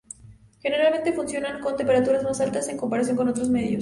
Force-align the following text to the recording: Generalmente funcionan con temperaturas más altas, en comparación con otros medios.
Generalmente 0.63 1.13
funcionan 1.13 1.61
con 1.61 1.77
temperaturas 1.77 2.23
más 2.23 2.41
altas, 2.41 2.67
en 2.69 2.77
comparación 2.77 3.15
con 3.15 3.27
otros 3.27 3.49
medios. 3.49 3.69